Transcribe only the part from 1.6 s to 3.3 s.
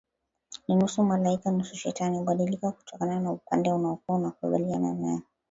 shetani hubadilika kutokana